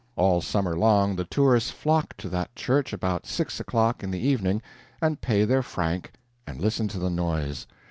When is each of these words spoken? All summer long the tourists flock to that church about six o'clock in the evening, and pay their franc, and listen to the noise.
All 0.15 0.41
summer 0.41 0.75
long 0.75 1.15
the 1.15 1.25
tourists 1.25 1.69
flock 1.69 2.17
to 2.17 2.29
that 2.29 2.55
church 2.55 2.91
about 2.91 3.27
six 3.27 3.59
o'clock 3.59 4.01
in 4.03 4.09
the 4.09 4.17
evening, 4.17 4.63
and 4.99 5.21
pay 5.21 5.45
their 5.45 5.61
franc, 5.61 6.13
and 6.47 6.59
listen 6.59 6.87
to 6.87 6.97
the 6.97 7.11
noise. 7.11 7.67